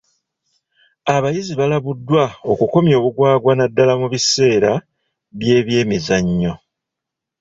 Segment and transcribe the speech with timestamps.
[1.15, 4.71] Abayizi balabuddwa okukomya obugwagwa naddaala mu biseera
[5.37, 6.53] by'ebyemizannyo.